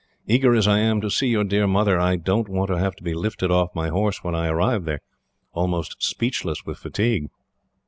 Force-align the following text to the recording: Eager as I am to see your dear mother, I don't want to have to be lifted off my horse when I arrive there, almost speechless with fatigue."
Eager 0.25 0.55
as 0.55 0.67
I 0.67 0.79
am 0.79 0.99
to 1.01 1.11
see 1.11 1.27
your 1.27 1.43
dear 1.43 1.67
mother, 1.67 1.99
I 1.99 2.15
don't 2.15 2.49
want 2.49 2.69
to 2.71 2.79
have 2.79 2.95
to 2.95 3.03
be 3.03 3.13
lifted 3.13 3.51
off 3.51 3.75
my 3.75 3.89
horse 3.89 4.23
when 4.23 4.33
I 4.33 4.47
arrive 4.47 4.85
there, 4.85 5.01
almost 5.53 6.01
speechless 6.01 6.65
with 6.65 6.79
fatigue." 6.79 7.29